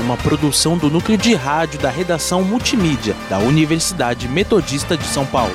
uma 0.00 0.16
produção 0.16 0.76
do 0.76 0.90
núcleo 0.90 1.16
de 1.16 1.34
rádio 1.34 1.78
da 1.78 1.90
redação 1.90 2.42
multimídia 2.42 3.14
da 3.28 3.38
Universidade 3.38 4.26
Metodista 4.28 4.96
de 4.96 5.04
São 5.04 5.26
Paulo. 5.26 5.54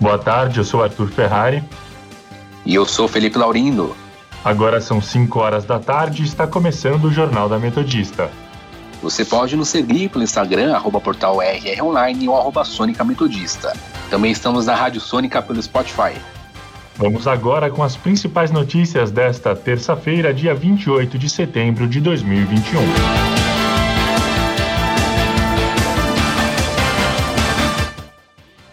Boa 0.00 0.18
tarde, 0.18 0.58
eu 0.58 0.64
sou 0.64 0.82
Arthur 0.82 1.08
Ferrari. 1.08 1.62
E 2.66 2.74
eu 2.74 2.84
sou 2.84 3.08
Felipe 3.08 3.38
Laurindo. 3.38 3.96
Agora 4.44 4.80
são 4.80 5.00
5 5.00 5.38
horas 5.38 5.64
da 5.64 5.78
tarde 5.78 6.22
e 6.22 6.26
está 6.26 6.46
começando 6.46 7.04
o 7.04 7.12
Jornal 7.12 7.48
da 7.48 7.58
Metodista. 7.58 8.30
Você 9.00 9.24
pode 9.24 9.56
nos 9.56 9.68
seguir 9.68 10.08
pelo 10.08 10.22
Instagram, 10.22 10.74
arroba 10.74 11.00
portal 11.00 11.40
RR 11.40 11.82
Online 11.82 12.28
ou 12.28 12.36
arroba 12.36 12.64
Sônica 12.64 13.02
Metodista. 13.04 13.72
Também 14.10 14.30
estamos 14.30 14.66
na 14.66 14.74
Rádio 14.74 15.00
Sônica 15.00 15.40
pelo 15.40 15.62
Spotify. 15.62 16.14
Vamos 16.96 17.26
agora 17.26 17.70
com 17.70 17.82
as 17.82 17.96
principais 17.96 18.50
notícias 18.50 19.10
desta 19.10 19.56
terça-feira, 19.56 20.32
dia 20.32 20.54
28 20.54 21.18
de 21.18 21.28
setembro 21.28 21.88
de 21.88 22.00
2021. 22.00 22.80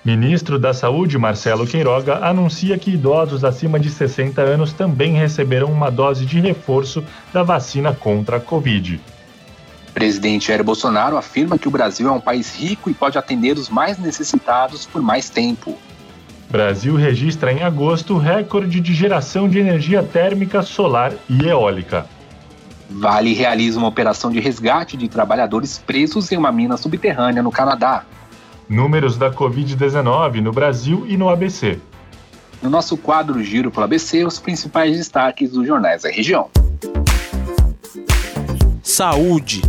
Ministro 0.04 0.58
da 0.58 0.74
Saúde, 0.74 1.18
Marcelo 1.18 1.68
Queiroga, 1.68 2.26
anuncia 2.26 2.78
que 2.78 2.92
idosos 2.92 3.44
acima 3.44 3.80
de 3.80 3.90
60 3.90 4.42
anos 4.42 4.74
também 4.74 5.14
receberão 5.14 5.72
uma 5.72 5.90
dose 5.90 6.26
de 6.26 6.40
reforço 6.40 7.04
da 7.32 7.44
vacina 7.44 7.94
contra 7.94 8.38
a 8.38 8.40
Covid. 8.40 9.00
Presidente 9.94 10.48
Jair 10.48 10.64
Bolsonaro 10.64 11.16
afirma 11.16 11.58
que 11.58 11.68
o 11.68 11.72
Brasil 11.72 12.08
é 12.08 12.12
um 12.12 12.20
país 12.20 12.56
rico 12.56 12.90
e 12.90 12.94
pode 12.94 13.18
atender 13.18 13.58
os 13.58 13.70
mais 13.70 13.98
necessitados 13.98 14.86
por 14.86 15.02
mais 15.02 15.30
tempo. 15.30 15.78
Brasil 16.50 16.96
registra 16.96 17.54
em 17.54 17.62
agosto 17.62 18.18
recorde 18.18 18.80
de 18.80 18.92
geração 18.92 19.48
de 19.48 19.60
energia 19.60 20.02
térmica, 20.02 20.64
solar 20.64 21.14
e 21.30 21.48
eólica. 21.48 22.08
Vale 22.90 23.34
realiza 23.34 23.78
uma 23.78 23.88
operação 23.88 24.32
de 24.32 24.40
resgate 24.40 24.98
de 24.98 25.08
trabalhadores 25.08 25.78
presos 25.78 26.32
em 26.32 26.38
uma 26.38 26.52
mina 26.52 26.76
subterrânea 26.76 27.44
no 27.44 27.52
Canadá. 27.52 28.04
Números 28.68 29.16
da 29.16 29.32
Covid-19 29.32 30.42
no 30.42 30.52
Brasil 30.52 31.06
e 31.08 31.16
no 31.16 31.30
ABC. 31.30 31.78
No 32.64 32.70
nosso 32.70 32.98
quadro 32.98 33.44
Giro 33.44 33.70
pelo 33.70 33.84
ABC, 33.84 34.26
os 34.26 34.40
principais 34.40 34.98
destaques 34.98 35.52
dos 35.52 35.68
jornais 35.68 36.02
da 36.02 36.10
região. 36.10 36.50
Saúde. 38.82 39.62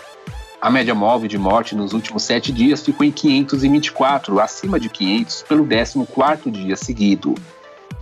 A 0.61 0.69
média 0.69 0.95
móvel 0.95 1.27
de 1.27 1.37
morte 1.37 1.75
nos 1.75 1.91
últimos 1.93 2.23
sete 2.23 2.49
dias 2.51 2.81
ficou 2.81 3.05
em 3.05 3.11
524, 3.11 4.39
acima 4.39 4.79
de 4.79 4.89
500 4.89 5.43
pelo 5.43 5.63
14º 5.65 6.49
dia 6.49 6.75
seguido. 6.75 7.35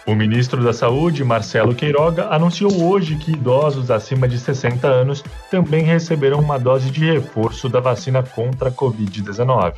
O 0.05 0.13
ministro 0.13 0.61
da 0.61 0.73
Saúde, 0.73 1.23
Marcelo 1.23 1.73
Queiroga, 1.73 2.27
anunciou 2.27 2.83
hoje 2.83 3.15
que 3.15 3.31
idosos 3.31 3.89
acima 3.89 4.27
de 4.27 4.37
60 4.37 4.85
anos 4.85 5.23
também 5.49 5.81
receberão 5.83 6.41
uma 6.41 6.59
dose 6.59 6.91
de 6.91 7.05
reforço 7.05 7.69
da 7.69 7.79
vacina 7.79 8.21
contra 8.21 8.67
a 8.67 8.71
Covid-19. 8.71 9.75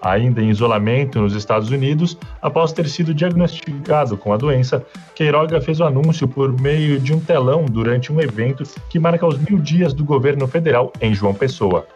Ainda 0.00 0.40
em 0.40 0.48
isolamento 0.48 1.20
nos 1.20 1.34
Estados 1.34 1.68
Unidos, 1.70 2.16
após 2.40 2.72
ter 2.72 2.88
sido 2.88 3.12
diagnosticado 3.12 4.16
com 4.16 4.32
a 4.32 4.38
doença, 4.38 4.82
Queiroga 5.14 5.60
fez 5.60 5.80
o 5.80 5.84
anúncio 5.84 6.26
por 6.26 6.58
meio 6.58 6.98
de 6.98 7.12
um 7.12 7.20
telão 7.20 7.66
durante 7.66 8.10
um 8.10 8.20
evento 8.22 8.64
que 8.88 8.98
marca 8.98 9.26
os 9.26 9.38
mil 9.38 9.58
dias 9.58 9.92
do 9.92 10.02
governo 10.02 10.48
federal 10.48 10.90
em 10.98 11.14
João 11.14 11.34
Pessoa. 11.34 11.86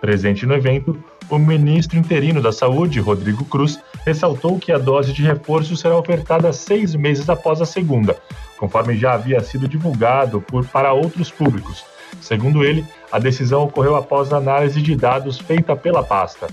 Presente 0.00 0.46
no 0.46 0.54
evento, 0.54 0.98
o 1.28 1.38
ministro 1.38 1.98
interino 1.98 2.40
da 2.40 2.50
Saúde, 2.50 3.00
Rodrigo 3.00 3.44
Cruz, 3.44 3.78
ressaltou 4.04 4.58
que 4.58 4.72
a 4.72 4.78
dose 4.78 5.12
de 5.12 5.22
reforço 5.22 5.76
será 5.76 5.96
ofertada 5.96 6.52
seis 6.52 6.94
meses 6.94 7.28
após 7.28 7.60
a 7.60 7.66
segunda, 7.66 8.16
conforme 8.56 8.96
já 8.96 9.12
havia 9.12 9.40
sido 9.40 9.68
divulgado 9.68 10.40
por, 10.40 10.66
para 10.66 10.92
outros 10.92 11.30
públicos. 11.30 11.84
Segundo 12.20 12.64
ele, 12.64 12.84
a 13.12 13.18
decisão 13.18 13.64
ocorreu 13.64 13.94
após 13.94 14.32
análise 14.32 14.80
de 14.80 14.96
dados 14.96 15.38
feita 15.38 15.76
pela 15.76 16.02
pasta. 16.02 16.48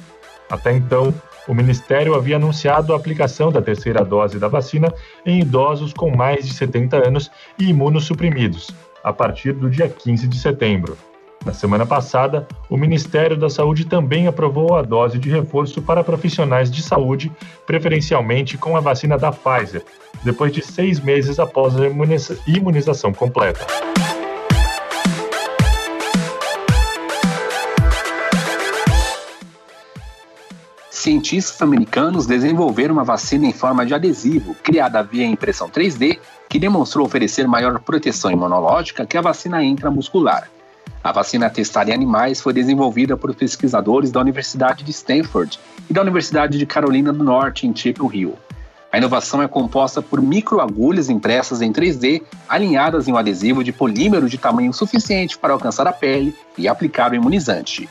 Até 0.50 0.74
então, 0.74 1.14
o 1.48 1.54
Ministério 1.54 2.16
havia 2.16 2.36
anunciado 2.36 2.94
a 2.94 2.98
aplicação 2.98 3.52
da 3.52 3.62
terceira 3.62 4.04
dose 4.04 4.38
da 4.38 4.50
vacina 4.50 4.94
em 5.26 5.40
idosos 5.40 5.94
com 5.94 6.14
mais 6.14 6.46
de 6.46 6.54
70 6.54 7.08
anos 7.08 7.32
e 7.58 7.70
imunossuprimidos, 7.70 8.70
a 9.04 9.14
partir 9.14 9.54
do 9.54 9.70
dia 9.70 9.88
15 9.88 10.28
de 10.28 10.38
setembro. 10.38 10.98
Na 11.46 11.54
semana 11.54 11.86
passada, 11.86 12.48
o 12.70 12.76
Ministério 12.76 13.38
da 13.38 13.50
Saúde 13.50 13.86
também 13.86 14.28
aprovou 14.28 14.76
a 14.76 14.82
dose 14.82 15.18
de 15.18 15.30
reforço 15.30 15.82
para 15.82 16.04
profissionais 16.04 16.70
de 16.70 16.82
saúde, 16.82 17.32
preferencialmente 17.66 18.58
com 18.58 18.76
a 18.76 18.82
vacina 18.82 19.18
da 19.18 19.32
Pfizer, 19.32 19.84
depois 20.24 20.52
de 20.52 20.62
seis 20.62 21.00
meses 21.00 21.40
após 21.40 21.74
a 21.78 21.88
imunização 22.48 23.14
completa. 23.14 23.66
Cientistas 30.90 31.62
americanos 31.62 32.28
desenvolveram 32.28 32.96
uma 32.96 33.04
vacina 33.06 33.46
em 33.46 33.54
forma 33.54 33.86
de 33.86 33.94
adesivo, 33.94 34.54
criada 34.56 35.02
via 35.02 35.26
impressão 35.26 35.70
3D, 35.70 36.20
que 36.50 36.60
demonstrou 36.60 37.06
oferecer 37.06 37.48
maior 37.48 37.80
proteção 37.80 38.30
imunológica 38.30 39.06
que 39.06 39.18
a 39.18 39.22
vacina 39.22 39.64
intramuscular. 39.64 40.50
A 41.08 41.12
vacina 41.14 41.50
testada 41.50 41.90
em 41.90 41.94
animais 41.94 42.42
foi 42.42 42.52
desenvolvida 42.52 43.16
por 43.16 43.34
pesquisadores 43.34 44.12
da 44.12 44.20
Universidade 44.20 44.84
de 44.84 44.92
Stanford 44.92 45.58
e 45.90 45.94
da 45.94 46.02
Universidade 46.02 46.58
de 46.58 46.66
Carolina 46.66 47.14
do 47.14 47.24
Norte, 47.24 47.66
em 47.66 47.74
Chapel 47.74 48.12
Hill. 48.14 48.36
A 48.92 48.98
inovação 48.98 49.42
é 49.42 49.48
composta 49.48 50.02
por 50.02 50.22
microagulhas 50.22 51.10
impressas 51.10 51.62
em 51.62 51.72
3D, 51.72 52.24
alinhadas 52.50 53.08
em 53.08 53.14
um 53.14 53.18
adesivo 53.18 53.64
de 53.64 53.72
polímero 53.72 54.28
de 54.28 54.38
tamanho 54.38 54.74
suficiente 54.74 55.38
para 55.38 55.54
alcançar 55.54 55.88
a 55.88 55.94
pele 55.94 56.36
e 56.58 56.68
aplicar 56.68 57.14
o 57.14 57.16
imunizante. 57.16 57.88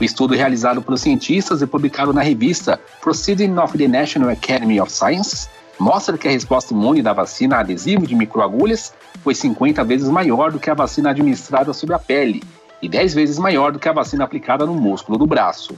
O 0.00 0.04
estudo 0.04 0.32
realizado 0.32 0.80
pelos 0.80 1.00
cientistas 1.00 1.62
e 1.62 1.66
publicado 1.66 2.12
na 2.12 2.22
revista 2.22 2.78
Proceedings 3.00 3.58
of 3.58 3.76
the 3.76 3.88
National 3.88 4.30
Academy 4.30 4.80
of 4.80 4.92
Sciences 4.92 5.48
mostra 5.78 6.18
que 6.18 6.28
a 6.28 6.30
resposta 6.30 6.72
imune 6.72 7.02
da 7.02 7.12
vacina 7.12 7.58
adesivo 7.58 8.06
de 8.06 8.14
microagulhas 8.14 8.92
foi 9.22 9.34
50 9.34 9.84
vezes 9.84 10.08
maior 10.08 10.50
do 10.50 10.58
que 10.58 10.70
a 10.70 10.74
vacina 10.74 11.10
administrada 11.10 11.72
sobre 11.72 11.94
a 11.94 11.98
pele 11.98 12.42
e 12.80 12.88
10 12.88 13.14
vezes 13.14 13.38
maior 13.38 13.72
do 13.72 13.78
que 13.78 13.88
a 13.88 13.92
vacina 13.92 14.24
aplicada 14.24 14.66
no 14.66 14.74
músculo 14.74 15.16
do 15.16 15.26
braço. 15.26 15.76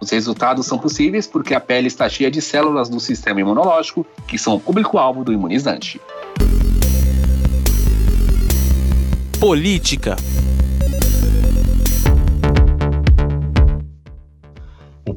Os 0.00 0.10
resultados 0.10 0.66
são 0.66 0.78
possíveis 0.78 1.26
porque 1.26 1.54
a 1.54 1.60
pele 1.60 1.86
está 1.86 2.08
cheia 2.08 2.30
de 2.30 2.40
células 2.40 2.88
do 2.88 2.98
sistema 2.98 3.40
imunológico, 3.40 4.06
que 4.26 4.38
são 4.38 4.54
o 4.54 4.60
público-alvo 4.60 5.22
do 5.22 5.32
imunizante. 5.32 6.00
Política 9.38 10.16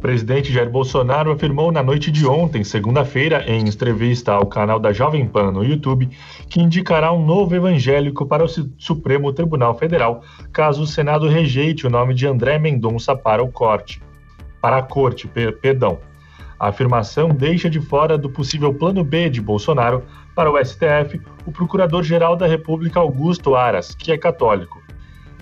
presidente 0.04 0.52
Jair 0.52 0.70
Bolsonaro 0.70 1.32
afirmou 1.32 1.72
na 1.72 1.82
noite 1.82 2.12
de 2.12 2.28
ontem, 2.28 2.62
segunda-feira, 2.62 3.46
em 3.48 3.62
entrevista 3.62 4.34
ao 4.34 4.46
canal 4.46 4.78
da 4.78 4.92
Jovem 4.92 5.26
Pan 5.26 5.54
no 5.54 5.64
YouTube, 5.64 6.10
que 6.50 6.62
indicará 6.62 7.14
um 7.14 7.26
novo 7.26 7.56
evangélico 7.56 8.26
para 8.26 8.44
o 8.44 8.50
Supremo 8.78 9.32
Tribunal 9.32 9.78
Federal, 9.78 10.22
caso 10.52 10.84
o 10.84 10.86
Senado 10.86 11.30
rejeite 11.30 11.88
o 11.88 11.90
nome 11.90 12.14
de 12.14 12.28
André 12.28 12.60
Mendonça 12.60 13.16
para 13.16 13.42
o 13.42 13.50
corte. 13.50 14.02
Para 14.62 14.80
a 14.80 14.82
corte, 14.82 15.26
per 15.26 15.58
perdão. 15.62 15.98
A 16.60 16.68
afirmação 16.68 17.30
deixa 17.30 17.70
de 17.70 17.80
fora 17.80 18.18
do 18.18 18.30
possível 18.30 18.74
plano 18.74 19.06
B 19.06 19.30
de 19.30 19.40
Bolsonaro 19.40 20.04
para 20.36 20.52
o 20.52 20.62
STF 20.62 21.22
o 21.46 21.52
Procurador-Geral 21.54 22.36
da 22.36 22.46
República 22.46 23.00
Augusto 23.00 23.56
Aras, 23.56 23.96
que 23.96 24.12
é 24.12 24.18
católico. 24.18 24.83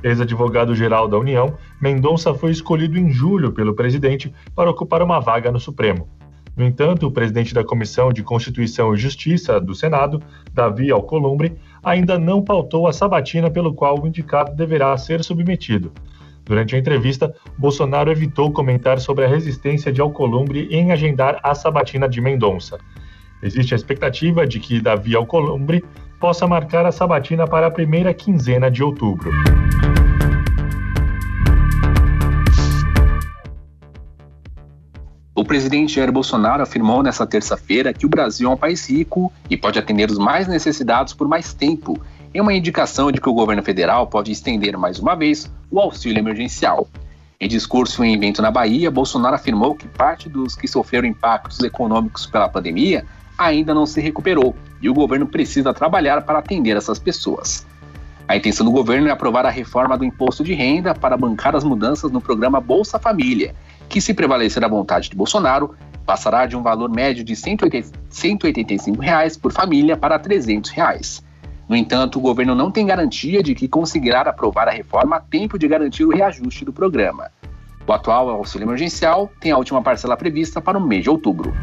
Ex-advogado-geral 0.04 1.08
da 1.08 1.18
União, 1.18 1.56
Mendonça 1.82 2.34
foi 2.34 2.52
escolhido 2.52 2.98
em 2.98 3.12
julho 3.12 3.52
pelo 3.52 3.74
presidente 3.74 4.34
para 4.56 4.70
ocupar 4.70 5.02
uma 5.02 5.20
vaga 5.20 5.52
no 5.52 5.60
Supremo. 5.60 6.08
No 6.56 6.66
entanto, 6.66 7.08
o 7.08 7.12
presidente 7.12 7.54
da 7.54 7.64
Comissão 7.64 8.12
de 8.12 8.24
Constituição 8.24 8.94
e 8.94 8.98
Justiça 8.98 9.60
do 9.60 9.74
Senado, 9.74 10.22
Davi 10.54 10.92
Alcolumbre, 10.92 11.58
ainda 11.82 12.20
não 12.20 12.44
pautou 12.44 12.88
a 12.88 12.94
sabatina 12.94 13.50
pelo 13.50 13.74
qual 13.74 14.02
o 14.02 14.08
indicado 14.08 14.56
deverá 14.56 14.96
ser 14.98 15.24
submetido. 15.24 15.92
Durante 16.44 16.76
a 16.76 16.80
entrevista, 16.80 17.34
Bolsonaro 17.58 18.12
evitou 18.12 18.52
comentar 18.52 19.00
sobre 19.00 19.24
a 19.24 19.28
resistência 19.28 19.92
de 19.92 20.02
Alcolumbre 20.02 20.68
em 20.72 20.92
agendar 20.92 21.40
a 21.42 21.56
sabatina 21.56 22.10
de 22.10 22.20
Mendonça. 22.20 22.78
Existe 23.44 23.74
a 23.74 23.78
expectativa 23.78 24.46
de 24.46 24.60
que 24.60 24.80
Davi 24.80 25.16
Alcolumbre 25.16 25.84
possa 26.20 26.46
marcar 26.46 26.86
a 26.86 26.92
sabatina 26.92 27.48
para 27.48 27.68
a 27.68 27.72
primeira 27.72 28.14
quinzena 28.14 28.70
de 28.70 28.84
outubro. 28.84 29.32
O 35.34 35.44
presidente 35.44 35.96
Jair 35.96 36.12
Bolsonaro 36.12 36.62
afirmou 36.62 37.02
nesta 37.02 37.26
terça-feira 37.26 37.92
que 37.92 38.06
o 38.06 38.10
Brasil 38.10 38.48
é 38.48 38.54
um 38.54 38.58
país 38.58 38.88
rico 38.88 39.34
e 39.50 39.58
pode 39.58 39.80
atender 39.80 40.12
os 40.12 40.20
mais 40.20 40.48
necessitados 40.48 41.14
por 41.14 41.28
mais 41.28 41.52
tempo, 41.52 42.00
em 42.32 42.40
uma 42.40 42.54
indicação 42.54 43.12
de 43.12 43.20
que 43.20 43.28
o 43.28 43.34
governo 43.34 43.64
federal 43.64 44.06
pode 44.06 44.32
estender 44.32 44.78
mais 44.78 45.00
uma 45.00 45.16
vez 45.16 45.52
o 45.72 45.80
auxílio 45.80 46.20
emergencial. 46.20 46.88
Em 47.40 47.48
discurso 47.48 48.04
em 48.04 48.14
evento 48.14 48.40
na 48.40 48.52
Bahia, 48.52 48.92
Bolsonaro 48.92 49.34
afirmou 49.34 49.74
que 49.74 49.88
parte 49.88 50.30
dos 50.30 50.56
que 50.56 50.68
sofreram 50.68 51.08
impactos 51.08 51.60
econômicos 51.62 52.28
pela 52.28 52.48
pandemia 52.48 53.04
ainda 53.42 53.74
não 53.74 53.86
se 53.86 54.00
recuperou 54.00 54.56
e 54.82 54.90
o 54.90 54.94
governo 54.94 55.26
precisa 55.26 55.74
trabalhar 55.74 56.22
para 56.22 56.40
atender 56.40 56.78
essas 56.78 57.00
pessoas. 57.00 57.66
A 58.28 58.36
intenção 58.36 58.66
do 58.66 58.72
governo 58.72 59.08
é 59.08 59.12
aprovar 59.12 59.46
a 59.46 59.50
reforma 59.50 59.98
do 59.98 60.06
imposto 60.06 60.44
de 60.44 60.54
renda 60.54 60.94
para 60.94 61.18
bancar 61.18 61.56
as 61.56 61.64
mudanças 61.64 62.12
no 62.12 62.22
programa 62.22 62.62
Bolsa 62.62 62.98
Família, 62.98 63.54
que, 63.90 64.00
se 64.00 64.14
prevalecer 64.14 64.64
a 64.64 64.70
vontade 64.70 65.10
de 65.10 65.16
Bolsonaro, 65.16 65.76
passará 66.06 66.46
de 66.46 66.56
um 66.56 66.62
valor 66.62 66.90
médio 66.90 67.24
de 67.24 67.36
185 67.36 69.02
reais 69.02 69.36
por 69.36 69.52
família 69.52 69.98
para 69.98 70.18
300 70.18 70.72
reais. 70.72 71.24
No 71.68 71.76
entanto, 71.76 72.20
o 72.20 72.22
governo 72.22 72.56
não 72.56 72.72
tem 72.72 72.86
garantia 72.86 73.42
de 73.42 73.56
que 73.56 73.68
conseguirá 73.68 74.22
aprovar 74.22 74.68
a 74.68 74.72
reforma 74.72 75.18
a 75.18 75.20
tempo 75.20 75.58
de 75.58 75.68
garantir 75.68 76.06
o 76.06 76.10
reajuste 76.10 76.66
do 76.66 76.74
programa. 76.74 77.32
O 77.88 77.94
atual 77.94 78.30
auxílio 78.30 78.66
emergencial 78.66 79.30
tem 79.40 79.52
a 79.52 79.58
última 79.58 79.82
parcela 79.82 80.16
prevista 80.16 80.62
para 80.62 80.78
o 80.78 80.82
mês 80.82 81.04
de 81.04 81.10
outubro. 81.10 81.54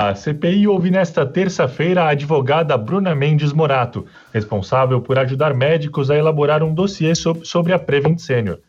A 0.00 0.14
CPI 0.14 0.68
ouve 0.68 0.92
nesta 0.92 1.26
terça-feira 1.26 2.04
a 2.04 2.10
advogada 2.10 2.78
Bruna 2.78 3.16
Mendes 3.16 3.52
Morato, 3.52 4.06
responsável 4.32 5.00
por 5.00 5.18
ajudar 5.18 5.52
médicos 5.52 6.08
a 6.08 6.16
elaborar 6.16 6.62
um 6.62 6.72
dossiê 6.72 7.12
sobre 7.16 7.72
a 7.72 7.78
Prevent 7.80 8.18
Senior. 8.18 8.60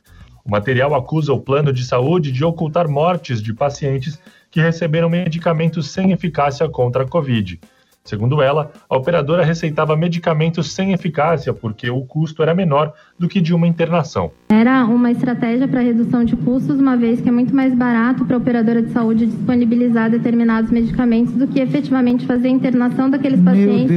O 0.44 0.50
material 0.50 0.96
acusa 0.96 1.32
o 1.32 1.40
plano 1.40 1.72
de 1.72 1.86
saúde 1.86 2.32
de 2.32 2.44
ocultar 2.44 2.88
mortes 2.88 3.44
de 3.44 3.54
pacientes 3.54 4.20
que 4.50 4.60
receberam 4.60 5.08
medicamentos 5.08 5.92
sem 5.92 6.12
eficácia 6.12 6.68
contra 6.68 7.04
a 7.04 7.08
Covid. 7.08 7.60
Segundo 8.10 8.42
ela, 8.42 8.72
a 8.90 8.98
operadora 8.98 9.46
receitava 9.46 9.96
medicamentos 9.96 10.72
sem 10.72 10.94
eficácia 10.94 11.54
porque 11.54 11.92
o 11.92 12.02
custo 12.02 12.42
era 12.42 12.56
menor 12.56 12.92
do 13.20 13.28
que 13.28 13.40
de 13.40 13.54
uma 13.54 13.68
internação. 13.68 14.32
Era 14.50 14.84
uma 14.86 15.12
estratégia 15.12 15.68
para 15.68 15.82
redução 15.82 16.26
de 16.26 16.36
custos, 16.36 16.80
uma 16.80 16.98
vez 16.98 17.22
que 17.22 17.30
é 17.30 17.32
muito 17.32 17.56
mais 17.56 17.72
barato 17.76 18.26
para 18.26 18.36
a 18.36 18.40
operadora 18.40 18.82
de 18.82 18.92
saúde 18.92 19.28
disponibilizar 19.28 20.10
determinados 20.10 20.72
medicamentos 20.72 21.34
do 21.34 21.46
que 21.46 21.60
efetivamente 21.60 22.26
fazer 22.26 22.48
a 22.48 22.52
internação 22.52 23.12
daqueles 23.12 23.40
pacientes 23.42 23.92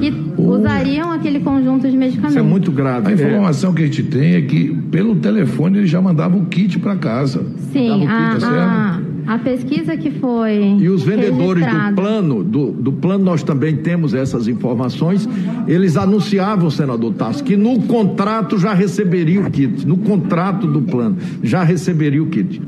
que 0.00 0.12
usariam 0.36 1.12
aquele 1.12 1.38
conjunto 1.38 1.88
de 1.88 1.96
medicamentos. 1.96 2.34
Isso 2.34 2.44
é 2.44 2.48
muito 2.48 2.72
grave. 2.72 3.10
A 3.10 3.12
informação 3.12 3.72
que 3.72 3.82
a 3.84 3.86
gente 3.86 4.02
tem 4.02 4.34
é 4.34 4.42
que 4.42 4.74
pelo 4.90 5.14
telefone 5.14 5.78
eles 5.78 5.90
já 5.90 6.00
mandavam 6.00 6.40
o 6.40 6.46
kit 6.46 6.80
para 6.80 6.96
casa. 6.96 7.46
Sim, 7.72 8.08
a, 8.08 8.32
kit, 8.32 8.40
tá 8.40 9.11
a, 9.26 9.38
pesquisa 9.38 9.96
que 9.96 10.10
foi. 10.10 10.76
E 10.78 10.88
os 10.88 11.02
vendedores 11.02 11.64
do 11.64 11.94
plano, 11.94 12.42
do, 12.42 12.72
do 12.72 12.92
plano 12.92 13.24
nós 13.24 13.42
também 13.42 13.76
temos 13.76 14.14
essas 14.14 14.48
informações, 14.48 15.28
eles 15.66 15.96
anunciavam, 15.96 16.70
senador 16.70 17.14
Tasso, 17.14 17.42
que 17.44 17.56
no 17.56 17.82
contrato 17.82 18.58
já 18.58 18.72
receberia 18.72 19.40
o 19.40 19.50
kit, 19.50 19.86
no 19.86 19.96
contrato 19.98 20.66
do 20.66 20.82
plano 20.82 21.16
já 21.42 21.62
receberia 21.62 22.22
o 22.22 22.26
kit. 22.26 22.60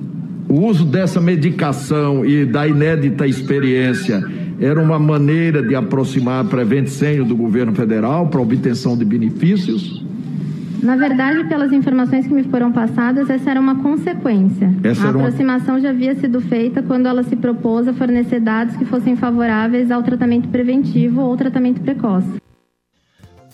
O 0.49 0.67
uso 0.67 0.85
dessa 0.85 1.21
medicação 1.21 2.25
e 2.25 2.45
da 2.45 2.67
inédita 2.69 3.27
experiência 3.27 4.25
era 4.61 4.81
uma 4.81 4.99
maneira 4.99 5.63
de 5.63 5.75
aproximar 5.75 6.45
a 6.45 6.49
Prevent 6.49 6.87
Senior 6.87 7.27
do 7.27 7.35
governo 7.35 7.75
federal 7.75 8.29
para 8.29 8.41
obtenção 8.41 8.97
de 8.97 9.05
benefícios 9.05 10.05
na 10.85 10.97
verdade, 10.97 11.45
pelas 11.45 11.73
informações 11.73 12.27
que 12.27 12.35
me 12.35 12.45
foram 12.45 12.71
passadas, 12.71 13.31
essa 13.31 13.51
era 13.51 13.61
uma 13.61 13.77
consequência. 13.77 14.71
Essa 14.85 15.07
a 15.07 15.11
aproximação 15.11 15.77
uma... 15.77 15.81
já 15.81 15.89
havia 15.91 16.15
sido 16.15 16.41
feita 16.43 16.83
quando 16.83 17.07
ela 17.07 17.23
se 17.23 17.35
propôs 17.35 17.89
a 17.89 17.95
fornecer 17.95 18.39
dados 18.39 18.77
que 18.77 18.85
fossem 18.85 19.17
favoráveis 19.17 19.91
ao 19.91 20.03
tratamento 20.03 20.49
preventivo 20.49 21.23
ou 21.23 21.37
tratamento 21.37 21.81
precoce. 21.81 22.44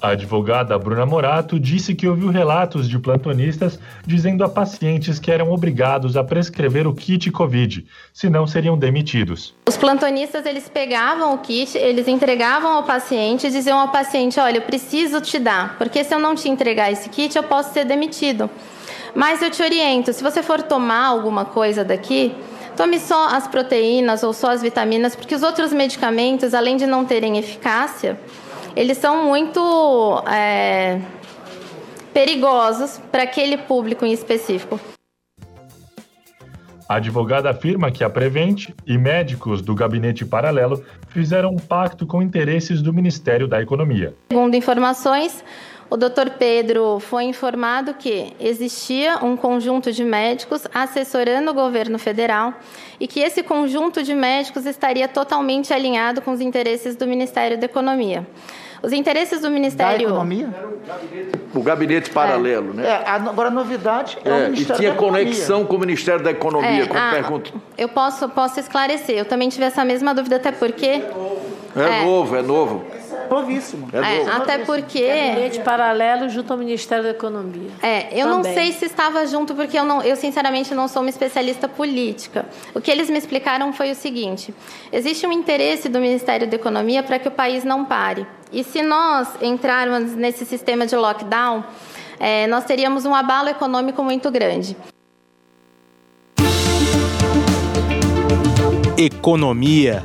A 0.02 0.12
advogada 0.12 0.78
Bruna 0.78 1.04
Morato 1.04 1.60
disse 1.60 1.94
que 1.94 2.08
ouviu 2.08 2.28
relatos 2.28 2.88
de 2.88 2.98
plantonistas 2.98 3.78
dizendo 4.06 4.42
a 4.42 4.48
pacientes 4.48 5.18
que 5.18 5.30
eram 5.30 5.52
obrigados 5.52 6.16
a 6.16 6.24
prescrever 6.24 6.86
o 6.86 6.94
kit 6.94 7.30
Covid, 7.30 7.86
senão 8.10 8.46
seriam 8.46 8.78
demitidos. 8.78 9.54
Os 9.68 9.76
plantonistas 9.76 10.46
eles 10.46 10.70
pegavam 10.70 11.34
o 11.34 11.38
kit, 11.38 11.76
eles 11.76 12.08
entregavam 12.08 12.72
ao 12.72 12.84
paciente 12.84 13.46
e 13.46 13.50
diziam 13.50 13.78
ao 13.78 13.88
paciente: 13.88 14.40
Olha, 14.40 14.56
eu 14.56 14.62
preciso 14.62 15.20
te 15.20 15.38
dar, 15.38 15.76
porque 15.76 16.02
se 16.02 16.14
eu 16.14 16.18
não 16.18 16.34
te 16.34 16.48
entregar 16.48 16.90
esse 16.90 17.10
kit, 17.10 17.36
eu 17.36 17.42
posso 17.42 17.74
ser 17.74 17.84
demitido. 17.84 18.48
Mas 19.14 19.42
eu 19.42 19.50
te 19.50 19.62
oriento: 19.62 20.14
se 20.14 20.22
você 20.22 20.42
for 20.42 20.62
tomar 20.62 21.08
alguma 21.08 21.44
coisa 21.44 21.84
daqui, 21.84 22.34
tome 22.74 22.98
só 22.98 23.28
as 23.34 23.46
proteínas 23.46 24.22
ou 24.22 24.32
só 24.32 24.52
as 24.52 24.62
vitaminas, 24.62 25.14
porque 25.14 25.34
os 25.34 25.42
outros 25.42 25.74
medicamentos, 25.74 26.54
além 26.54 26.78
de 26.78 26.86
não 26.86 27.04
terem 27.04 27.36
eficácia, 27.36 28.18
eles 28.76 28.98
são 28.98 29.26
muito 29.26 30.22
é, 30.26 31.00
perigosos 32.12 33.00
para 33.10 33.24
aquele 33.24 33.56
público 33.56 34.04
em 34.04 34.12
específico. 34.12 34.78
A 36.88 36.96
advogada 36.96 37.48
afirma 37.50 37.92
que 37.92 38.02
a 38.02 38.10
Prevent 38.10 38.70
e 38.84 38.98
médicos 38.98 39.62
do 39.62 39.76
gabinete 39.76 40.24
paralelo 40.24 40.84
fizeram 41.10 41.50
um 41.50 41.56
pacto 41.56 42.04
com 42.04 42.20
interesses 42.20 42.82
do 42.82 42.92
Ministério 42.92 43.46
da 43.46 43.62
Economia. 43.62 44.12
Segundo 44.32 44.56
informações, 44.56 45.44
o 45.90 45.96
Dr. 45.96 46.30
Pedro 46.38 47.00
foi 47.00 47.24
informado 47.24 47.94
que 47.94 48.32
existia 48.38 49.18
um 49.24 49.36
conjunto 49.36 49.90
de 49.90 50.04
médicos 50.04 50.64
assessorando 50.72 51.50
o 51.50 51.54
governo 51.54 51.98
federal 51.98 52.54
e 53.00 53.08
que 53.08 53.18
esse 53.18 53.42
conjunto 53.42 54.00
de 54.00 54.14
médicos 54.14 54.66
estaria 54.66 55.08
totalmente 55.08 55.74
alinhado 55.74 56.22
com 56.22 56.30
os 56.30 56.40
interesses 56.40 56.94
do 56.94 57.08
Ministério 57.08 57.58
da 57.58 57.66
Economia. 57.66 58.24
Os 58.82 58.92
interesses 58.92 59.42
do 59.42 59.50
Ministério. 59.50 59.98
Da 59.98 60.14
economia? 60.14 60.48
O 61.54 61.62
gabinete 61.62 62.08
paralelo, 62.10 62.70
é, 62.70 62.76
né? 62.76 62.88
É, 62.88 63.10
agora 63.10 63.48
a 63.48 63.50
novidade 63.50 64.16
é, 64.24 64.28
é 64.28 64.32
o 64.32 64.50
Ministério 64.50 64.74
E 64.74 64.78
tinha 64.78 64.94
conexão 64.94 65.66
com 65.66 65.76
o 65.76 65.78
Ministério 65.78 66.22
da 66.22 66.30
Economia, 66.30 66.84
é, 66.84 66.96
a, 66.96 67.10
pergunto. 67.10 67.52
Eu 67.76 67.88
posso, 67.88 68.28
posso 68.28 68.58
esclarecer. 68.58 69.18
Eu 69.18 69.24
também 69.26 69.48
tive 69.48 69.64
essa 69.64 69.84
mesma 69.84 70.14
dúvida, 70.14 70.36
até 70.36 70.52
porque. 70.52 71.02
É, 71.76 72.04
novo, 72.04 72.36
é 72.36 72.42
novo. 72.42 72.84
Novíssimo. 73.30 73.88
É, 73.92 73.98
é 73.98 74.24
novo. 74.24 74.42
Até 74.42 74.58
porque. 74.58 75.06
Gabinete 75.06 75.60
paralelo 75.60 76.28
junto 76.28 76.52
ao 76.52 76.58
Ministério 76.58 77.04
da 77.04 77.10
Economia. 77.10 77.70
É, 77.82 78.08
eu 78.12 78.26
Também. 78.26 78.36
não 78.36 78.42
sei 78.42 78.72
se 78.72 78.86
estava 78.86 79.26
junto, 79.26 79.54
porque 79.54 79.78
eu, 79.78 79.84
não, 79.84 80.02
eu 80.02 80.16
sinceramente 80.16 80.74
não 80.74 80.88
sou 80.88 81.02
uma 81.02 81.10
especialista 81.10 81.68
política. 81.68 82.46
O 82.74 82.80
que 82.80 82.90
eles 82.90 83.08
me 83.08 83.18
explicaram 83.18 83.72
foi 83.72 83.90
o 83.90 83.94
seguinte: 83.94 84.54
existe 84.92 85.26
um 85.26 85.32
interesse 85.32 85.88
do 85.88 86.00
Ministério 86.00 86.48
da 86.48 86.56
Economia 86.56 87.02
para 87.02 87.18
que 87.18 87.28
o 87.28 87.30
país 87.30 87.64
não 87.64 87.84
pare. 87.84 88.26
E 88.52 88.64
se 88.64 88.82
nós 88.82 89.28
entrarmos 89.40 90.14
nesse 90.16 90.44
sistema 90.44 90.86
de 90.86 90.96
lockdown, 90.96 91.64
é, 92.18 92.46
nós 92.48 92.64
teríamos 92.64 93.04
um 93.04 93.14
abalo 93.14 93.48
econômico 93.48 94.02
muito 94.02 94.30
grande. 94.30 94.76
Economia. 98.98 100.02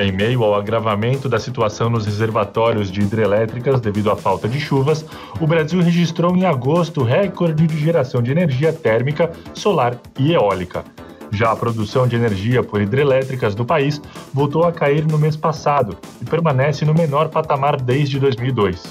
Em 0.00 0.12
meio 0.12 0.44
ao 0.44 0.54
agravamento 0.54 1.28
da 1.28 1.40
situação 1.40 1.90
nos 1.90 2.06
reservatórios 2.06 2.88
de 2.88 3.00
hidrelétricas 3.00 3.80
devido 3.80 4.12
à 4.12 4.16
falta 4.16 4.48
de 4.48 4.60
chuvas, 4.60 5.04
o 5.40 5.46
Brasil 5.46 5.82
registrou 5.82 6.36
em 6.36 6.44
agosto 6.44 7.02
recorde 7.02 7.66
de 7.66 7.76
geração 7.76 8.22
de 8.22 8.30
energia 8.30 8.72
térmica, 8.72 9.32
solar 9.52 10.00
e 10.16 10.32
eólica. 10.32 10.84
Já 11.32 11.50
a 11.50 11.56
produção 11.56 12.06
de 12.06 12.14
energia 12.14 12.62
por 12.62 12.80
hidrelétricas 12.80 13.56
no 13.56 13.64
país 13.64 14.00
voltou 14.32 14.62
a 14.64 14.72
cair 14.72 15.04
no 15.04 15.18
mês 15.18 15.36
passado 15.36 15.98
e 16.22 16.24
permanece 16.24 16.84
no 16.84 16.94
menor 16.94 17.28
patamar 17.28 17.80
desde 17.80 18.20
2002. 18.20 18.84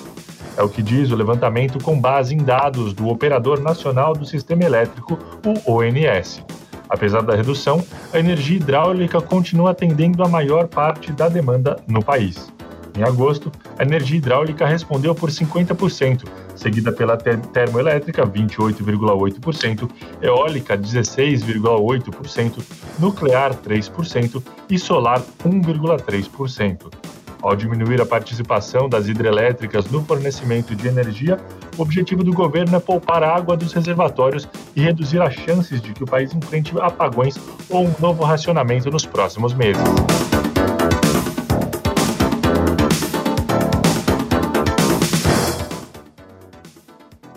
É 0.57 0.61
o 0.61 0.67
que 0.67 0.81
diz 0.81 1.09
o 1.09 1.15
levantamento 1.15 1.81
com 1.81 1.97
base 1.97 2.35
em 2.35 2.39
dados 2.39 2.93
do 2.93 3.07
Operador 3.07 3.61
Nacional 3.61 4.13
do 4.13 4.25
Sistema 4.25 4.65
Elétrico, 4.65 5.17
o 5.45 5.71
ONS. 5.71 6.43
Apesar 6.89 7.21
da 7.21 7.35
redução, 7.35 7.83
a 8.13 8.19
energia 8.19 8.57
hidráulica 8.57 9.21
continua 9.21 9.71
atendendo 9.71 10.23
a 10.23 10.27
maior 10.27 10.67
parte 10.67 11.11
da 11.11 11.27
demanda 11.27 11.77
no 11.87 12.03
país. 12.03 12.51
Em 12.97 13.03
agosto, 13.03 13.51
a 13.77 13.83
energia 13.83 14.17
hidráulica 14.17 14.65
respondeu 14.65 15.13
por 15.13 15.29
50%, 15.29 16.23
seguida 16.55 16.91
pela 16.91 17.15
termoelétrica, 17.15 18.25
28,8%, 18.25 19.87
eólica, 20.19 20.75
16,8%, 20.75 22.63
nuclear, 22.97 23.53
3% 23.53 24.43
e 24.67 24.79
solar, 24.79 25.21
1,3%. 25.45 27.16
Ao 27.41 27.55
diminuir 27.55 28.01
a 28.01 28.05
participação 28.05 28.89
das 28.89 29.07
hidrelétricas 29.07 29.85
no 29.91 30.03
fornecimento 30.03 30.75
de 30.75 30.87
energia, 30.87 31.39
o 31.77 31.81
objetivo 31.81 32.23
do 32.23 32.33
governo 32.33 32.75
é 32.75 32.79
poupar 32.79 33.23
a 33.23 33.35
água 33.35 33.55
dos 33.55 33.73
reservatórios 33.73 34.47
e 34.75 34.81
reduzir 34.81 35.21
as 35.21 35.33
chances 35.33 35.79
de 35.79 35.93
que 35.93 36.03
o 36.03 36.07
país 36.07 36.33
enfrente 36.33 36.73
apagões 36.79 37.37
ou 37.69 37.85
um 37.85 37.93
novo 37.99 38.23
racionamento 38.23 38.89
nos 38.89 39.05
próximos 39.05 39.53
meses. 39.53 39.83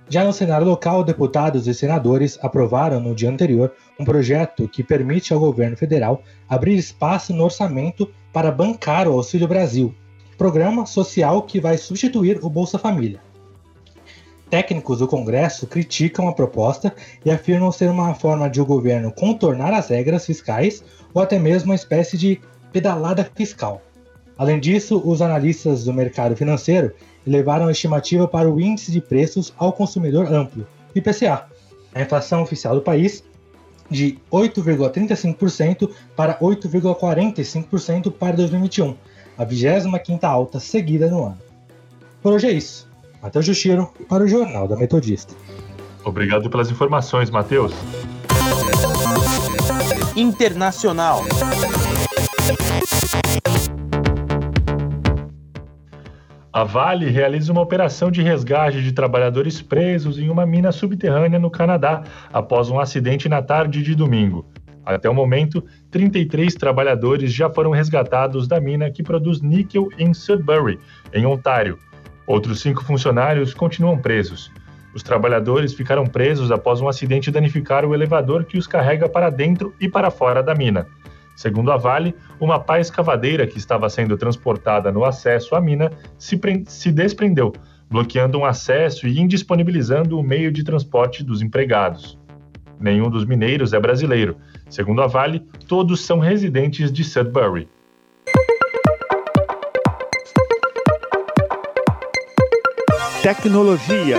Já 0.08 0.24
no 0.24 0.32
Senado 0.32 0.64
local, 0.64 1.04
deputados 1.04 1.68
e 1.68 1.72
senadores 1.72 2.36
aprovaram 2.42 2.98
no 2.98 3.14
dia 3.14 3.30
anterior 3.30 3.72
um 4.00 4.04
projeto 4.04 4.66
que 4.66 4.82
permite 4.82 5.32
ao 5.32 5.38
governo 5.38 5.76
federal 5.76 6.22
abrir 6.48 6.74
espaço 6.74 7.32
no 7.32 7.44
orçamento 7.44 8.10
para 8.32 8.50
bancar 8.50 9.06
o 9.06 9.12
Auxílio 9.12 9.46
Brasil, 9.46 9.94
programa 10.36 10.86
social 10.86 11.42
que 11.42 11.60
vai 11.60 11.76
substituir 11.78 12.38
o 12.42 12.50
Bolsa 12.50 12.78
Família. 12.78 13.20
Técnicos 14.50 14.98
do 14.98 15.08
Congresso 15.08 15.66
criticam 15.66 16.28
a 16.28 16.32
proposta 16.32 16.94
e 17.24 17.30
afirmam 17.30 17.72
ser 17.72 17.90
uma 17.90 18.14
forma 18.14 18.48
de 18.48 18.60
o 18.60 18.66
governo 18.66 19.12
contornar 19.12 19.72
as 19.72 19.88
regras 19.88 20.26
fiscais 20.26 20.84
ou 21.12 21.22
até 21.22 21.38
mesmo 21.38 21.70
uma 21.70 21.74
espécie 21.74 22.16
de 22.16 22.40
pedalada 22.72 23.28
fiscal. 23.34 23.82
Além 24.36 24.58
disso, 24.58 25.00
os 25.04 25.22
analistas 25.22 25.84
do 25.84 25.92
mercado 25.92 26.36
financeiro 26.36 26.92
elevaram 27.26 27.68
a 27.68 27.72
estimativa 27.72 28.28
para 28.28 28.50
o 28.50 28.60
índice 28.60 28.90
de 28.90 29.00
preços 29.00 29.52
ao 29.56 29.72
consumidor 29.72 30.32
amplo, 30.32 30.66
IPCA, 30.94 31.46
a 31.94 32.02
inflação 32.02 32.42
oficial 32.42 32.74
do 32.74 32.82
país, 32.82 33.24
de 33.90 34.18
8,35% 34.32 35.90
para 36.16 36.38
8,45% 36.38 38.12
para 38.12 38.36
2021, 38.36 38.96
a 39.36 39.44
25ª 39.44 40.24
alta 40.24 40.60
seguida 40.60 41.08
no 41.08 41.24
ano. 41.24 41.38
Por 42.22 42.32
hoje 42.32 42.46
é 42.46 42.52
isso. 42.52 42.88
Matheus 43.22 43.46
Juxiro, 43.46 43.90
para 44.08 44.24
o 44.24 44.28
Jornal 44.28 44.68
da 44.68 44.76
Metodista. 44.76 45.34
Obrigado 46.04 46.50
pelas 46.50 46.70
informações, 46.70 47.30
Matheus. 47.30 47.72
Internacional. 50.14 51.22
A 56.52 56.62
Vale 56.62 57.10
realiza 57.10 57.50
uma 57.50 57.60
operação 57.60 58.12
de 58.12 58.22
resgate 58.22 58.80
de 58.80 58.92
trabalhadores 58.92 59.60
presos 59.60 60.18
em 60.18 60.28
uma 60.28 60.46
mina 60.46 60.70
subterrânea 60.70 61.38
no 61.38 61.50
Canadá 61.50 62.04
após 62.32 62.70
um 62.70 62.78
acidente 62.78 63.28
na 63.28 63.42
tarde 63.42 63.82
de 63.82 63.94
domingo. 63.94 64.46
Até 64.84 65.08
o 65.08 65.14
momento, 65.14 65.64
33 65.90 66.54
trabalhadores 66.54 67.32
já 67.32 67.48
foram 67.48 67.70
resgatados 67.70 68.46
da 68.46 68.60
mina 68.60 68.90
que 68.90 69.02
produz 69.02 69.40
níquel 69.40 69.88
em 69.98 70.12
Sudbury, 70.12 70.78
em 71.12 71.24
Ontário. 71.24 71.78
Outros 72.26 72.60
cinco 72.60 72.84
funcionários 72.84 73.54
continuam 73.54 73.98
presos. 73.98 74.50
Os 74.94 75.02
trabalhadores 75.02 75.74
ficaram 75.74 76.06
presos 76.06 76.52
após 76.52 76.80
um 76.80 76.88
acidente 76.88 77.30
danificar 77.30 77.84
o 77.84 77.94
elevador 77.94 78.44
que 78.44 78.56
os 78.56 78.66
carrega 78.66 79.08
para 79.08 79.28
dentro 79.28 79.74
e 79.80 79.88
para 79.88 80.10
fora 80.10 80.42
da 80.42 80.54
mina. 80.54 80.86
Segundo 81.34 81.72
a 81.72 81.76
Vale, 81.76 82.14
uma 82.38 82.60
pá 82.60 82.78
escavadeira 82.78 83.46
que 83.46 83.58
estava 83.58 83.90
sendo 83.90 84.16
transportada 84.16 84.92
no 84.92 85.04
acesso 85.04 85.56
à 85.56 85.60
mina 85.60 85.90
se, 86.16 86.40
se 86.66 86.92
desprendeu, 86.92 87.52
bloqueando 87.90 88.38
um 88.38 88.44
acesso 88.44 89.08
e 89.08 89.18
indisponibilizando 89.18 90.18
o 90.18 90.22
meio 90.22 90.52
de 90.52 90.62
transporte 90.62 91.24
dos 91.24 91.42
empregados. 91.42 92.16
Nenhum 92.78 93.10
dos 93.10 93.24
mineiros 93.24 93.72
é 93.72 93.80
brasileiro. 93.80 94.36
Segundo 94.68 95.02
a 95.02 95.06
Vale, 95.06 95.40
todos 95.68 96.00
são 96.00 96.18
residentes 96.18 96.92
de 96.92 97.04
Sudbury. 97.04 97.68
Tecnologia. 103.22 104.18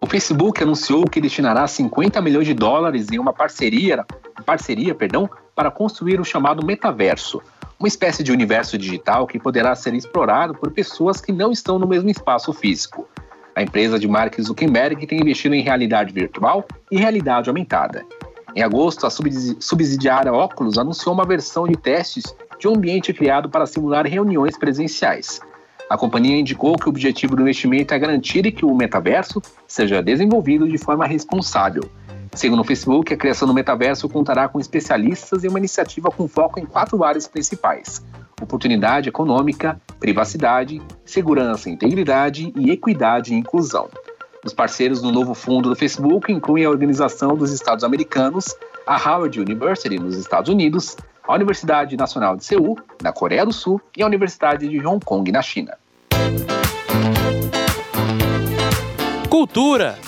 O 0.00 0.06
Facebook 0.06 0.62
anunciou 0.62 1.04
que 1.04 1.20
destinará 1.20 1.66
50 1.66 2.22
milhões 2.22 2.46
de 2.46 2.54
dólares 2.54 3.10
em 3.10 3.18
uma 3.18 3.32
parceria, 3.32 4.04
parceria 4.44 4.94
perdão, 4.94 5.28
para 5.54 5.70
construir 5.70 6.20
o 6.20 6.24
chamado 6.24 6.64
metaverso, 6.64 7.42
uma 7.78 7.88
espécie 7.88 8.22
de 8.22 8.30
universo 8.30 8.78
digital 8.78 9.26
que 9.26 9.38
poderá 9.38 9.74
ser 9.74 9.94
explorado 9.94 10.54
por 10.54 10.70
pessoas 10.70 11.20
que 11.20 11.32
não 11.32 11.50
estão 11.50 11.78
no 11.78 11.88
mesmo 11.88 12.08
espaço 12.08 12.52
físico. 12.52 13.05
A 13.56 13.62
empresa 13.62 13.98
de 13.98 14.06
Mark 14.06 14.38
Zuckerberg 14.38 15.06
tem 15.06 15.18
investido 15.18 15.54
em 15.54 15.62
realidade 15.62 16.12
virtual 16.12 16.66
e 16.92 16.98
realidade 16.98 17.48
aumentada. 17.48 18.04
Em 18.54 18.62
agosto, 18.62 19.06
a 19.06 19.10
subsidiária 19.10 20.30
Oculus 20.30 20.76
anunciou 20.76 21.14
uma 21.14 21.24
versão 21.24 21.66
de 21.66 21.74
testes 21.74 22.24
de 22.58 22.68
um 22.68 22.74
ambiente 22.74 23.14
criado 23.14 23.48
para 23.48 23.64
simular 23.64 24.06
reuniões 24.06 24.58
presenciais. 24.58 25.40
A 25.88 25.96
companhia 25.96 26.38
indicou 26.38 26.76
que 26.76 26.86
o 26.86 26.90
objetivo 26.90 27.34
do 27.34 27.40
investimento 27.40 27.94
é 27.94 27.98
garantir 27.98 28.52
que 28.52 28.66
o 28.66 28.74
metaverso 28.74 29.40
seja 29.66 30.02
desenvolvido 30.02 30.68
de 30.68 30.76
forma 30.76 31.06
responsável. 31.06 31.82
Segundo 32.36 32.60
o 32.60 32.64
Facebook, 32.64 33.14
a 33.14 33.16
criação 33.16 33.48
do 33.48 33.54
metaverso 33.54 34.06
contará 34.10 34.46
com 34.46 34.60
especialistas 34.60 35.42
e 35.42 35.48
uma 35.48 35.58
iniciativa 35.58 36.10
com 36.10 36.28
foco 36.28 36.60
em 36.60 36.66
quatro 36.66 37.02
áreas 37.02 37.26
principais: 37.26 38.04
oportunidade 38.42 39.08
econômica, 39.08 39.80
privacidade, 39.98 40.82
segurança, 41.02 41.70
integridade 41.70 42.52
e 42.54 42.70
equidade 42.70 43.32
e 43.32 43.38
inclusão. 43.38 43.88
Os 44.44 44.52
parceiros 44.52 45.00
do 45.00 45.10
novo 45.10 45.32
fundo 45.32 45.70
do 45.70 45.74
Facebook 45.74 46.30
incluem 46.30 46.66
a 46.66 46.70
Organização 46.70 47.34
dos 47.34 47.52
Estados 47.52 47.82
Americanos, 47.82 48.54
a 48.86 48.96
Howard 48.96 49.40
University 49.40 49.98
nos 49.98 50.18
Estados 50.18 50.50
Unidos, 50.50 50.94
a 51.26 51.34
Universidade 51.34 51.96
Nacional 51.96 52.36
de 52.36 52.44
Seul, 52.44 52.76
na 53.02 53.14
Coreia 53.14 53.46
do 53.46 53.52
Sul, 53.52 53.80
e 53.96 54.02
a 54.02 54.06
Universidade 54.06 54.68
de 54.68 54.86
Hong 54.86 55.02
Kong, 55.02 55.32
na 55.32 55.40
China. 55.40 55.78
Cultura 59.30 59.98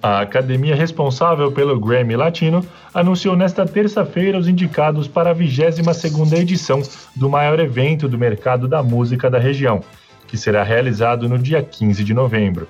A 0.00 0.20
academia 0.20 0.76
responsável 0.76 1.50
pelo 1.50 1.78
Grammy 1.78 2.14
Latino 2.14 2.64
anunciou 2.94 3.36
nesta 3.36 3.66
terça-feira 3.66 4.38
os 4.38 4.46
indicados 4.46 5.08
para 5.08 5.32
a 5.32 5.34
22ª 5.34 6.38
edição 6.38 6.80
do 7.16 7.28
maior 7.28 7.58
evento 7.58 8.08
do 8.08 8.16
mercado 8.16 8.68
da 8.68 8.80
música 8.80 9.28
da 9.28 9.40
região, 9.40 9.82
que 10.28 10.36
será 10.36 10.62
realizado 10.62 11.28
no 11.28 11.36
dia 11.36 11.60
15 11.62 12.04
de 12.04 12.14
novembro. 12.14 12.68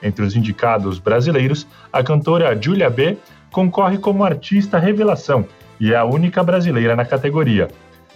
Entre 0.00 0.24
os 0.24 0.36
indicados 0.36 1.00
brasileiros, 1.00 1.66
a 1.92 2.04
cantora 2.04 2.56
Julia 2.60 2.88
B 2.88 3.16
concorre 3.50 3.98
como 3.98 4.22
artista 4.22 4.78
revelação 4.78 5.44
e 5.80 5.92
é 5.92 5.96
a 5.96 6.04
única 6.04 6.44
brasileira 6.44 6.94
na 6.94 7.04
categoria. 7.04 7.66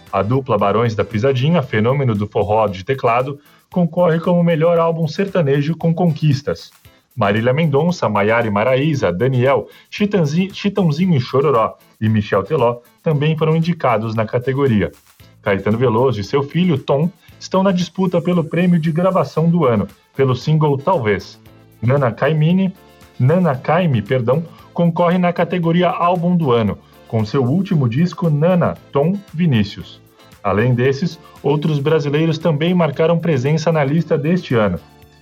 A 0.09 0.21
dupla 0.21 0.57
Barões 0.57 0.95
da 0.95 1.03
Pisadinha, 1.03 1.61
fenômeno 1.61 2.15
do 2.15 2.27
forró 2.27 2.67
de 2.67 2.85
teclado, 2.85 3.39
concorre 3.69 4.21
como 4.21 4.41
melhor 4.41 4.79
álbum 4.79 5.05
sertanejo 5.05 5.75
com 5.75 5.93
conquistas. 5.93 6.71
Marília 7.15 7.53
Mendonça, 7.53 8.09
Maiara 8.09 8.49
Maraíza, 8.49 9.11
Daniel, 9.11 9.67
Chitãozinho 9.89 11.15
e 11.15 11.19
Chororó 11.19 11.77
e 12.01 12.09
Michel 12.09 12.43
Teló 12.43 12.77
também 13.01 13.37
foram 13.37 13.55
indicados 13.55 14.15
na 14.15 14.25
categoria. 14.25 14.91
Caetano 15.41 15.77
Veloso 15.77 16.19
e 16.19 16.23
seu 16.23 16.41
filho, 16.41 16.77
Tom, 16.77 17.09
estão 17.39 17.61
na 17.61 17.71
disputa 17.71 18.21
pelo 18.21 18.43
prêmio 18.43 18.79
de 18.79 18.91
gravação 18.91 19.49
do 19.49 19.65
ano, 19.65 19.87
pelo 20.15 20.35
single 20.35 20.77
Talvez. 20.77 21.39
Nana 21.81 22.11
Caymmi, 22.11 22.73
Nana 23.19 23.55
Caymmi, 23.55 24.01
perdão, 24.01 24.43
concorre 24.73 25.17
na 25.17 25.33
categoria 25.33 25.89
Álbum 25.89 26.35
do 26.35 26.51
Ano, 26.51 26.77
com 27.07 27.25
seu 27.25 27.43
último 27.43 27.87
disco 27.87 28.29
Nana, 28.29 28.75
Tom 28.91 29.19
Vinícius. 29.33 30.01
Além 30.41 30.73
desses, 30.73 31.19
outros 31.41 31.79
brasileiros 31.79 32.37
também 32.37 32.73
marcaram 32.73 33.19
presença 33.19 33.71
na 33.71 33.83
lista 33.83 34.17
deste 34.17 34.55
ano. 34.55 34.79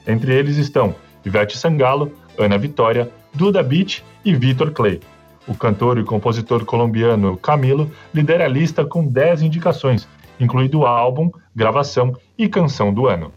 Entre 0.07 0.33
eles 0.33 0.57
estão 0.57 0.95
Ivete 1.25 1.57
Sangalo, 1.57 2.11
Ana 2.37 2.57
Vitória, 2.57 3.11
Duda 3.33 3.61
Beat 3.61 4.03
e 4.25 4.33
Vitor 4.35 4.71
Clay. 4.71 4.99
O 5.47 5.55
cantor 5.55 5.97
e 5.97 6.03
compositor 6.03 6.65
colombiano 6.65 7.35
Camilo 7.37 7.91
lidera 8.13 8.45
a 8.45 8.47
lista 8.47 8.85
com 8.85 9.05
10 9.05 9.41
indicações, 9.41 10.07
incluindo 10.39 10.85
álbum, 10.85 11.31
gravação 11.55 12.15
e 12.37 12.47
canção 12.47 12.93
do 12.93 13.07
ano. 13.07 13.31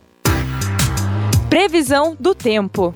Previsão 1.49 2.17
do 2.19 2.35
tempo. 2.35 2.95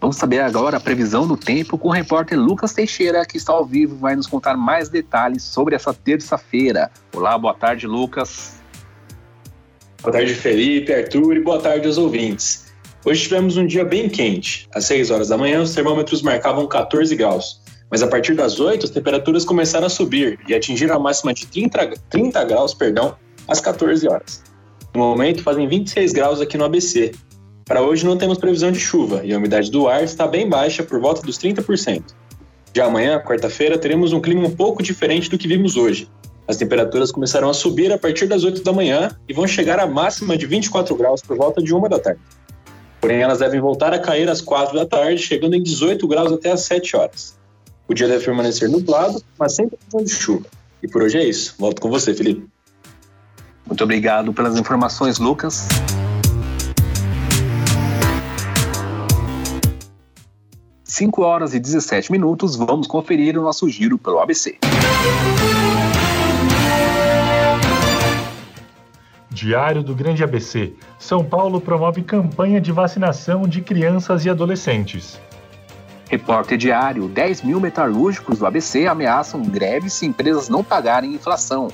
Vamos 0.00 0.16
saber 0.16 0.40
agora 0.40 0.76
a 0.76 0.80
previsão 0.80 1.26
do 1.26 1.36
tempo 1.36 1.76
com 1.76 1.88
o 1.88 1.90
repórter 1.90 2.38
Lucas 2.38 2.72
Teixeira, 2.72 3.26
que 3.26 3.36
está 3.36 3.52
ao 3.52 3.64
vivo 3.64 3.96
e 3.96 3.98
vai 3.98 4.14
nos 4.14 4.26
contar 4.26 4.56
mais 4.56 4.88
detalhes 4.88 5.42
sobre 5.42 5.74
essa 5.74 5.92
terça-feira. 5.92 6.90
Olá, 7.14 7.36
boa 7.36 7.52
tarde, 7.52 7.86
Lucas. 7.86 8.58
Boa 10.00 10.12
tarde, 10.12 10.32
Felipe, 10.32 10.92
Arthur 10.92 11.36
e 11.36 11.40
boa 11.40 11.60
tarde 11.60 11.88
aos 11.88 11.98
ouvintes. 11.98 12.72
Hoje 13.04 13.24
tivemos 13.24 13.56
um 13.56 13.66
dia 13.66 13.84
bem 13.84 14.08
quente. 14.08 14.68
Às 14.72 14.84
6 14.84 15.10
horas 15.10 15.28
da 15.28 15.36
manhã, 15.36 15.60
os 15.60 15.74
termômetros 15.74 16.22
marcavam 16.22 16.68
14 16.68 17.16
graus, 17.16 17.60
mas 17.90 18.00
a 18.00 18.06
partir 18.06 18.36
das 18.36 18.60
8 18.60 18.86
as 18.86 18.90
temperaturas 18.90 19.44
começaram 19.44 19.86
a 19.86 19.90
subir 19.90 20.38
e 20.46 20.54
atingiram 20.54 20.94
a 20.94 20.98
máxima 21.00 21.34
de 21.34 21.48
30, 21.48 21.94
30 22.10 22.44
graus 22.44 22.72
perdão, 22.74 23.16
às 23.48 23.60
14 23.60 24.08
horas. 24.08 24.44
No 24.94 25.00
momento, 25.00 25.42
fazem 25.42 25.66
26 25.66 26.12
graus 26.12 26.40
aqui 26.40 26.56
no 26.56 26.64
ABC. 26.64 27.12
Para 27.64 27.82
hoje 27.82 28.06
não 28.06 28.16
temos 28.16 28.38
previsão 28.38 28.70
de 28.70 28.78
chuva 28.78 29.22
e 29.24 29.34
a 29.34 29.36
umidade 29.36 29.68
do 29.68 29.88
ar 29.88 30.04
está 30.04 30.28
bem 30.28 30.48
baixa, 30.48 30.84
por 30.84 31.00
volta 31.00 31.22
dos 31.22 31.36
30%. 31.38 32.04
Já 32.72 32.86
amanhã, 32.86 33.18
quarta-feira, 33.18 33.76
teremos 33.76 34.12
um 34.12 34.20
clima 34.20 34.46
um 34.46 34.54
pouco 34.54 34.80
diferente 34.80 35.28
do 35.28 35.36
que 35.36 35.48
vimos 35.48 35.76
hoje, 35.76 36.08
as 36.48 36.56
temperaturas 36.56 37.12
começarão 37.12 37.50
a 37.50 37.54
subir 37.54 37.92
a 37.92 37.98
partir 37.98 38.26
das 38.26 38.42
8 38.42 38.64
da 38.64 38.72
manhã 38.72 39.10
e 39.28 39.34
vão 39.34 39.46
chegar 39.46 39.78
à 39.78 39.86
máxima 39.86 40.36
de 40.36 40.46
24 40.46 40.96
graus 40.96 41.20
por 41.20 41.36
volta 41.36 41.62
de 41.62 41.74
1 41.74 41.88
da 41.90 41.98
tarde. 41.98 42.20
Porém, 43.02 43.20
elas 43.20 43.40
devem 43.40 43.60
voltar 43.60 43.92
a 43.92 43.98
cair 43.98 44.28
às 44.30 44.40
4 44.40 44.74
da 44.74 44.86
tarde, 44.86 45.22
chegando 45.22 45.54
em 45.54 45.62
18 45.62 46.08
graus 46.08 46.32
até 46.32 46.50
às 46.50 46.62
7 46.62 46.96
horas. 46.96 47.38
O 47.86 47.92
dia 47.92 48.08
deve 48.08 48.24
permanecer 48.24 48.68
nublado, 48.68 49.22
mas 49.38 49.54
sem 49.54 49.68
previsão 49.68 50.02
de 50.02 50.10
chuva. 50.10 50.46
E 50.82 50.88
por 50.88 51.02
hoje 51.02 51.18
é 51.18 51.24
isso. 51.24 51.54
Volto 51.58 51.82
com 51.82 51.90
você, 51.90 52.14
Felipe. 52.14 52.48
Muito 53.66 53.84
obrigado 53.84 54.32
pelas 54.32 54.58
informações, 54.58 55.18
Lucas. 55.18 55.68
Cinco 60.82 61.22
horas 61.22 61.52
e 61.52 61.60
17 61.60 62.10
minutos, 62.10 62.56
vamos 62.56 62.86
conferir 62.86 63.38
o 63.38 63.42
nosso 63.42 63.68
giro 63.68 63.98
pelo 63.98 64.18
ABC. 64.18 64.58
Diário 69.38 69.84
do 69.84 69.94
Grande 69.94 70.24
ABC. 70.24 70.72
São 70.98 71.24
Paulo 71.24 71.60
promove 71.60 72.02
campanha 72.02 72.60
de 72.60 72.72
vacinação 72.72 73.42
de 73.42 73.60
crianças 73.60 74.24
e 74.24 74.30
adolescentes. 74.30 75.20
Repórter 76.10 76.58
Diário: 76.58 77.06
10 77.06 77.42
mil 77.42 77.60
metalúrgicos 77.60 78.40
do 78.40 78.46
ABC 78.46 78.88
ameaçam 78.88 79.40
greve 79.42 79.88
se 79.88 80.06
empresas 80.06 80.48
não 80.48 80.64
pagarem 80.64 81.14
inflação. 81.14 81.68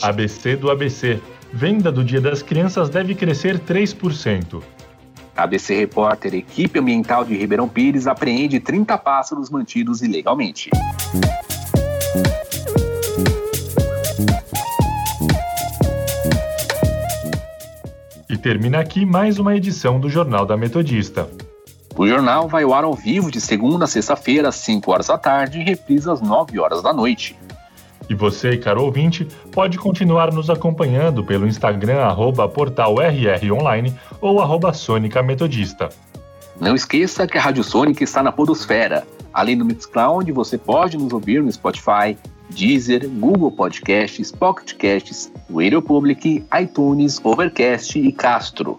ABC 0.00 0.54
do 0.54 0.70
ABC. 0.70 1.20
Venda 1.52 1.90
do 1.90 2.04
Dia 2.04 2.20
das 2.20 2.40
Crianças 2.40 2.88
deve 2.88 3.16
crescer 3.16 3.58
3%. 3.58 4.62
ABC 5.36 5.74
Repórter: 5.74 6.36
Equipe 6.36 6.78
Ambiental 6.78 7.24
de 7.24 7.36
Ribeirão 7.36 7.68
Pires 7.68 8.06
apreende 8.06 8.60
30 8.60 8.96
pássaros 8.96 9.50
mantidos 9.50 10.02
ilegalmente. 10.02 10.70
Termina 18.38 18.78
aqui 18.78 19.06
mais 19.06 19.38
uma 19.38 19.56
edição 19.56 19.98
do 19.98 20.08
Jornal 20.08 20.44
da 20.44 20.56
Metodista. 20.56 21.28
O 21.96 22.06
jornal 22.06 22.46
vai 22.46 22.62
ao 22.62 22.74
ar 22.74 22.84
ao 22.84 22.94
vivo 22.94 23.30
de 23.30 23.40
segunda 23.40 23.86
a 23.86 23.88
sexta-feira, 23.88 24.48
às 24.48 24.56
5 24.56 24.90
horas 24.90 25.06
da 25.06 25.16
tarde 25.16 25.60
e 25.60 25.64
reprisa 25.64 26.12
às 26.12 26.20
9 26.20 26.58
horas 26.58 26.82
da 26.82 26.92
noite. 26.92 27.36
E 28.08 28.14
você, 28.14 28.56
caro 28.56 28.84
ouvinte, 28.84 29.26
pode 29.50 29.78
continuar 29.78 30.32
nos 30.32 30.50
acompanhando 30.50 31.24
pelo 31.24 31.46
Instagram, 31.46 32.00
arroba 32.00 32.48
portal 32.48 32.96
ou 34.20 34.40
arroba 34.40 34.72
Sônica 34.72 35.22
Metodista. 35.22 35.88
Não 36.60 36.74
esqueça 36.74 37.26
que 37.26 37.36
a 37.36 37.40
Rádio 37.40 37.64
Sônica 37.64 38.04
está 38.04 38.22
na 38.22 38.30
Podosfera. 38.30 39.06
Além 39.32 39.58
do 39.58 39.64
Mixcloud, 39.64 40.30
você 40.32 40.56
pode 40.56 40.96
nos 40.96 41.12
ouvir 41.12 41.42
no 41.42 41.52
Spotify, 41.52 42.16
Deezer, 42.50 43.08
Google 43.08 43.52
Podcasts, 43.52 44.32
Pocket 44.32 44.74
Casts, 44.76 45.32
Radio 45.52 45.82
Public, 45.82 46.44
iTunes, 46.60 47.20
Overcast 47.24 47.98
e 47.98 48.12
Castro. 48.12 48.78